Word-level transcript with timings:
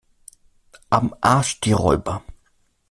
Am 0.89 1.13
Arsch 1.21 1.59
die 1.59 1.73
Räuber! 1.73 2.23